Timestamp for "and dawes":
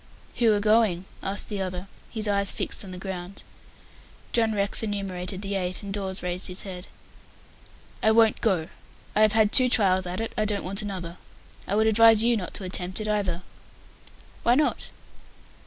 5.83-6.23